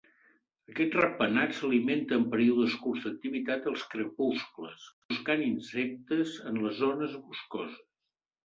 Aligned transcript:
Aquest 0.71 0.95
ratpenat 0.99 1.51
s'alimenta 1.57 2.17
en 2.21 2.25
períodes 2.31 2.77
curts 2.85 3.05
d'activitat 3.09 3.69
als 3.73 3.83
crepuscles, 3.93 4.89
buscant 5.13 5.45
insectes 5.51 6.37
en 6.53 6.61
les 6.65 6.79
zones 6.83 7.19
boscoses. 7.31 7.79